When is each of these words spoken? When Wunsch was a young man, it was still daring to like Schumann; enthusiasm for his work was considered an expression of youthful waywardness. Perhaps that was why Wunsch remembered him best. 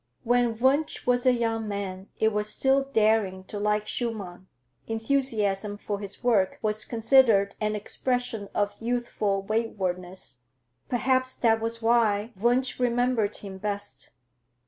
When 0.23 0.57
Wunsch 0.57 1.05
was 1.05 1.27
a 1.27 1.31
young 1.31 1.67
man, 1.67 2.07
it 2.19 2.33
was 2.33 2.49
still 2.49 2.85
daring 2.85 3.43
to 3.43 3.59
like 3.59 3.87
Schumann; 3.87 4.47
enthusiasm 4.87 5.77
for 5.77 5.99
his 5.99 6.23
work 6.23 6.57
was 6.63 6.85
considered 6.85 7.53
an 7.61 7.75
expression 7.75 8.49
of 8.55 8.73
youthful 8.81 9.43
waywardness. 9.43 10.39
Perhaps 10.89 11.35
that 11.35 11.61
was 11.61 11.83
why 11.83 12.33
Wunsch 12.35 12.79
remembered 12.79 13.35
him 13.37 13.59
best. 13.59 14.09